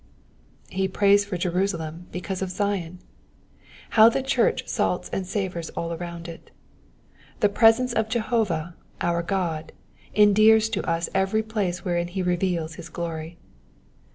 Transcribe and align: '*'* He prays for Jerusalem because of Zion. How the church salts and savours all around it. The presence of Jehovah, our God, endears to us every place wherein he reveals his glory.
'*'* 0.39 0.41
He 0.71 0.87
prays 0.87 1.25
for 1.25 1.37
Jerusalem 1.37 2.07
because 2.11 2.41
of 2.41 2.49
Zion. 2.49 2.97
How 3.91 4.09
the 4.09 4.23
church 4.23 4.67
salts 4.67 5.09
and 5.13 5.27
savours 5.27 5.69
all 5.77 5.93
around 5.93 6.27
it. 6.27 6.49
The 7.39 7.49
presence 7.49 7.93
of 7.93 8.09
Jehovah, 8.09 8.73
our 8.99 9.21
God, 9.21 9.73
endears 10.15 10.69
to 10.69 10.83
us 10.89 11.07
every 11.13 11.43
place 11.43 11.85
wherein 11.85 12.07
he 12.07 12.23
reveals 12.23 12.73
his 12.81 12.89
glory. 12.89 13.37